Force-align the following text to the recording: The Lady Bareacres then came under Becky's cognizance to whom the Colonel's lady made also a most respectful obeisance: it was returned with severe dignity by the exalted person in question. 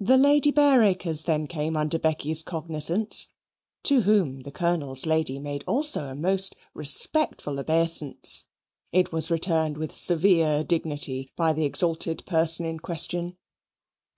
The 0.00 0.16
Lady 0.16 0.50
Bareacres 0.50 1.24
then 1.24 1.46
came 1.46 1.76
under 1.76 1.98
Becky's 1.98 2.42
cognizance 2.42 3.28
to 3.82 4.00
whom 4.00 4.40
the 4.40 4.50
Colonel's 4.50 5.04
lady 5.04 5.38
made 5.38 5.64
also 5.66 6.04
a 6.06 6.14
most 6.14 6.56
respectful 6.72 7.60
obeisance: 7.60 8.46
it 8.90 9.12
was 9.12 9.30
returned 9.30 9.76
with 9.76 9.92
severe 9.94 10.64
dignity 10.64 11.30
by 11.36 11.52
the 11.52 11.66
exalted 11.66 12.24
person 12.24 12.64
in 12.64 12.80
question. 12.80 13.36